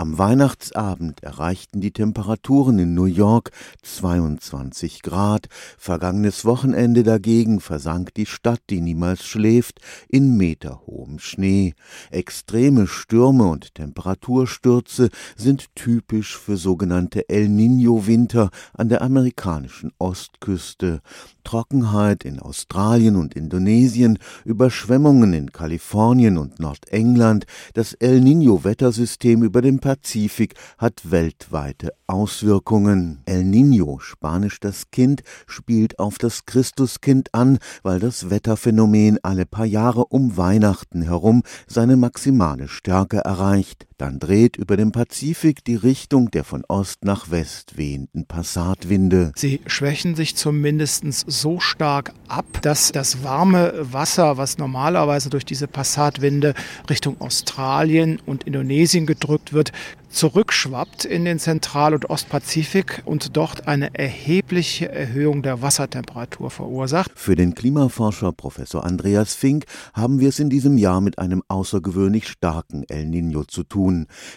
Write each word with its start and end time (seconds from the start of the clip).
Am 0.00 0.16
Weihnachtsabend 0.16 1.22
erreichten 1.22 1.82
die 1.82 1.90
Temperaturen 1.90 2.78
in 2.78 2.94
New 2.94 3.04
York 3.04 3.50
22 3.82 5.02
Grad. 5.02 5.48
Vergangenes 5.76 6.46
Wochenende 6.46 7.02
dagegen 7.02 7.60
versank 7.60 8.14
die 8.14 8.24
Stadt, 8.24 8.62
die 8.70 8.80
niemals 8.80 9.26
schläft, 9.26 9.82
in 10.08 10.38
meterhohem 10.38 11.18
Schnee. 11.18 11.74
Extreme 12.10 12.86
Stürme 12.86 13.44
und 13.44 13.74
Temperaturstürze 13.74 15.10
sind 15.36 15.66
typisch 15.74 16.34
für 16.38 16.56
sogenannte 16.56 17.28
El 17.28 17.48
Niño-Winter 17.48 18.48
an 18.72 18.88
der 18.88 19.02
amerikanischen 19.02 19.92
Ostküste. 19.98 21.02
Trockenheit 21.44 22.24
in 22.24 22.38
Australien 22.40 23.16
und 23.16 23.34
Indonesien, 23.34 24.18
Überschwemmungen 24.46 25.34
in 25.34 25.52
Kalifornien 25.52 26.38
und 26.38 26.58
Nordengland, 26.58 27.44
das 27.74 27.92
El 27.92 28.20
Niño-Wettersystem 28.20 29.42
über 29.42 29.60
dem 29.60 29.78
Pazifik 29.90 30.54
hat 30.78 31.10
weltweite 31.10 31.92
Auswirkungen. 32.06 33.22
El 33.26 33.42
Niño, 33.42 33.98
spanisch 33.98 34.60
das 34.60 34.92
Kind, 34.92 35.24
spielt 35.48 35.98
auf 35.98 36.16
das 36.16 36.46
Christuskind 36.46 37.34
an, 37.34 37.58
weil 37.82 37.98
das 37.98 38.30
Wetterphänomen 38.30 39.18
alle 39.24 39.46
paar 39.46 39.66
Jahre 39.66 40.04
um 40.04 40.36
Weihnachten 40.36 41.02
herum 41.02 41.42
seine 41.66 41.96
maximale 41.96 42.68
Stärke 42.68 43.16
erreicht. 43.16 43.89
Dann 44.00 44.18
dreht 44.18 44.56
über 44.56 44.78
dem 44.78 44.92
Pazifik 44.92 45.62
die 45.62 45.74
Richtung 45.74 46.30
der 46.30 46.42
von 46.42 46.64
Ost 46.68 47.04
nach 47.04 47.30
West 47.30 47.76
wehenden 47.76 48.24
Passatwinde. 48.24 49.32
Sie 49.36 49.60
schwächen 49.66 50.14
sich 50.14 50.36
zumindest 50.36 51.04
so 51.26 51.60
stark 51.60 52.14
ab, 52.26 52.46
dass 52.62 52.92
das 52.92 53.22
warme 53.22 53.74
Wasser, 53.92 54.38
was 54.38 54.56
normalerweise 54.56 55.28
durch 55.28 55.44
diese 55.44 55.68
Passatwinde 55.68 56.54
Richtung 56.88 57.20
Australien 57.20 58.22
und 58.24 58.44
Indonesien 58.44 59.04
gedrückt 59.04 59.52
wird, 59.52 59.70
zurückschwappt 60.10 61.04
in 61.04 61.24
den 61.24 61.38
Zentral- 61.38 61.94
und 61.94 62.10
Ostpazifik 62.10 63.02
und 63.04 63.36
dort 63.36 63.68
eine 63.68 63.94
erhebliche 63.94 64.90
Erhöhung 64.90 65.42
der 65.42 65.62
Wassertemperatur 65.62 66.50
verursacht. 66.50 67.12
Für 67.14 67.36
den 67.36 67.54
Klimaforscher 67.54 68.32
Professor 68.32 68.84
Andreas 68.84 69.34
Fink 69.34 69.64
haben 69.94 70.20
wir 70.20 70.28
es 70.28 70.38
in 70.38 70.50
diesem 70.50 70.78
Jahr 70.78 71.00
mit 71.00 71.18
einem 71.18 71.42
außergewöhnlich 71.48 72.28
starken 72.28 72.84
El 72.88 73.04
Niño 73.04 73.46
zu 73.46 73.62
tun. 73.62 73.89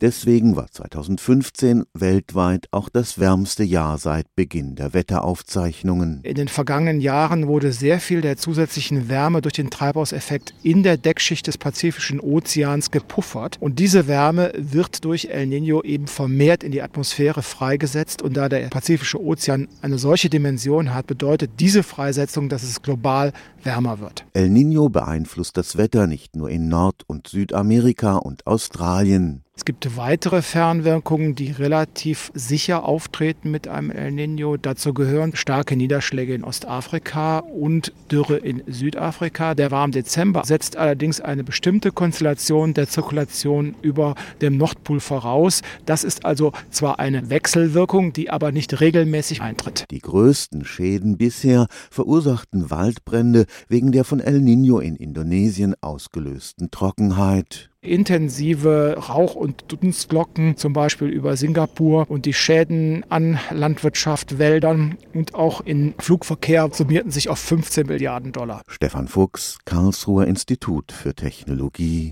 Deswegen 0.00 0.56
war 0.56 0.70
2015 0.70 1.84
weltweit 1.94 2.66
auch 2.70 2.88
das 2.88 3.18
wärmste 3.18 3.64
Jahr 3.64 3.98
seit 3.98 4.34
Beginn 4.34 4.76
der 4.76 4.94
Wetteraufzeichnungen. 4.94 6.20
In 6.22 6.34
den 6.34 6.48
vergangenen 6.48 7.00
Jahren 7.00 7.46
wurde 7.46 7.72
sehr 7.72 8.00
viel 8.00 8.20
der 8.20 8.36
zusätzlichen 8.36 9.08
Wärme 9.08 9.42
durch 9.42 9.54
den 9.54 9.70
Treibhauseffekt 9.70 10.54
in 10.62 10.82
der 10.82 10.96
Deckschicht 10.96 11.46
des 11.46 11.58
Pazifischen 11.58 12.20
Ozeans 12.20 12.90
gepuffert 12.90 13.56
und 13.60 13.78
diese 13.78 14.06
Wärme 14.06 14.52
wird 14.56 15.04
durch 15.04 15.26
El 15.26 15.46
Niño 15.46 15.84
eben 15.84 16.06
vermehrt 16.06 16.62
in 16.62 16.72
die 16.72 16.82
Atmosphäre 16.82 17.42
freigesetzt. 17.42 18.22
Und 18.22 18.36
da 18.36 18.48
der 18.48 18.68
Pazifische 18.68 19.20
Ozean 19.20 19.68
eine 19.82 19.98
solche 19.98 20.28
Dimension 20.28 20.94
hat, 20.94 21.06
bedeutet 21.06 21.52
diese 21.58 21.82
Freisetzung, 21.82 22.48
dass 22.48 22.62
es 22.62 22.82
global 22.82 23.32
wärmer 23.64 24.00
wird. 24.00 24.24
El 24.32 24.50
Niño 24.50 24.88
beeinflusst 24.88 25.56
das 25.56 25.76
Wetter 25.76 26.06
nicht 26.06 26.36
nur 26.36 26.50
in 26.50 26.68
Nord- 26.68 27.04
und 27.06 27.28
Südamerika 27.28 28.16
und 28.16 28.46
Australien. 28.46 29.44
Es 29.58 29.64
gibt 29.64 29.96
weitere 29.96 30.40
Fernwirkungen, 30.40 31.34
die 31.34 31.50
relativ 31.50 32.30
sicher 32.32 32.84
auftreten 32.84 33.50
mit 33.50 33.66
einem 33.66 33.90
El 33.90 34.12
Niño. 34.12 34.56
Dazu 34.56 34.94
gehören 34.94 35.34
starke 35.34 35.74
Niederschläge 35.74 36.32
in 36.32 36.44
Ostafrika 36.44 37.40
und 37.40 37.92
Dürre 38.08 38.36
in 38.36 38.62
Südafrika. 38.68 39.56
Der 39.56 39.72
warme 39.72 39.92
Dezember 39.92 40.44
setzt 40.44 40.76
allerdings 40.76 41.20
eine 41.20 41.42
bestimmte 41.42 41.90
Konstellation 41.90 42.72
der 42.72 42.88
Zirkulation 42.88 43.74
über 43.82 44.14
dem 44.40 44.58
Nordpol 44.58 45.00
voraus. 45.00 45.62
Das 45.86 46.04
ist 46.04 46.24
also 46.24 46.52
zwar 46.70 47.00
eine 47.00 47.28
Wechselwirkung, 47.28 48.12
die 48.12 48.30
aber 48.30 48.52
nicht 48.52 48.80
regelmäßig 48.80 49.42
eintritt. 49.42 49.86
Die 49.90 49.98
größten 49.98 50.64
Schäden 50.64 51.18
bisher 51.18 51.66
verursachten 51.90 52.70
Waldbrände 52.70 53.46
wegen 53.68 53.90
der 53.90 54.04
von 54.04 54.20
El 54.20 54.38
Niño 54.38 54.78
in 54.78 54.94
Indonesien 54.94 55.74
ausgelösten 55.80 56.70
Trockenheit 56.70 57.70
intensive 57.88 58.96
Rauch- 59.08 59.34
und 59.34 59.64
Dunstglocken, 59.68 60.56
zum 60.56 60.72
Beispiel 60.72 61.08
über 61.08 61.36
Singapur 61.36 62.06
und 62.08 62.26
die 62.26 62.32
Schäden 62.32 63.04
an 63.08 63.38
Landwirtschaft, 63.50 64.38
Wäldern 64.38 64.96
und 65.14 65.34
auch 65.34 65.60
in 65.60 65.94
Flugverkehr 65.98 66.68
summierten 66.72 67.10
sich 67.10 67.28
auf 67.28 67.38
15 67.38 67.86
Milliarden 67.86 68.32
Dollar. 68.32 68.62
Stefan 68.68 69.08
Fuchs, 69.08 69.58
Karlsruher 69.64 70.26
Institut 70.26 70.92
für 70.92 71.14
Technologie. 71.14 72.06